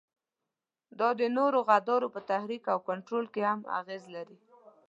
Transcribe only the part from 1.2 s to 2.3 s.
نورو غدو په